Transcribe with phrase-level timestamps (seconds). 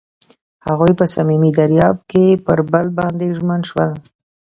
[0.67, 3.91] هغوی په صمیمي دریاب کې پر بل باندې ژمن شول.